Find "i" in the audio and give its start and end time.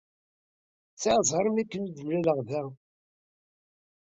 1.67-1.69